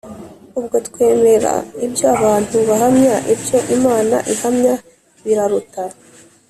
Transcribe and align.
Ubwo 0.59 0.75
twemera 0.87 1.53
ibyo 1.85 2.05
abantu 2.15 2.55
bahamya, 2.69 3.15
ibyo 3.33 3.57
Imana 3.75 4.15
ihamya 4.33 4.75
biraruta; 5.25 5.83